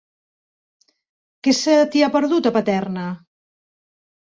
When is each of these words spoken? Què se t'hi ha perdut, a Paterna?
Què 1.49 1.53
se 1.59 1.77
t'hi 1.93 2.03
ha 2.07 2.11
perdut, 2.17 2.51
a 2.51 2.55
Paterna? 2.59 3.07